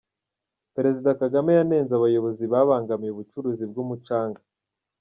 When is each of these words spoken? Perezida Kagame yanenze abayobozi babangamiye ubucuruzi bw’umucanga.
Perezida 0.75 1.09
Kagame 1.21 1.51
yanenze 1.57 1.91
abayobozi 1.95 2.43
babangamiye 2.53 3.11
ubucuruzi 3.13 3.63
bw’umucanga. 3.71 4.41